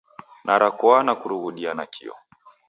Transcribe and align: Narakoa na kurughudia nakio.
Narakoa 0.45 1.03
na 1.03 1.13
kurughudia 1.15 1.73
nakio. 1.73 2.15